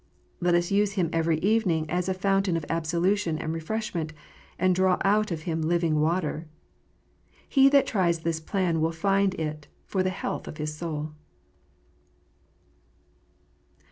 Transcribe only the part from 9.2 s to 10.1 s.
it for the